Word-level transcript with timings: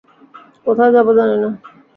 কোথায় 0.65 0.91
যাবো, 0.95 1.11
জানি 1.13 1.35
না। 1.43 1.49